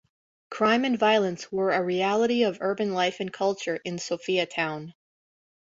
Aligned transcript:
Crime 0.49 0.83
and 0.83 0.97
violence 0.97 1.51
were 1.51 1.69
a 1.69 1.83
reality 1.83 2.41
of 2.41 2.57
urban 2.59 2.91
life 2.95 3.19
and 3.19 3.31
culture 3.31 3.75
in 3.85 3.97
Sophiatown. 3.97 4.95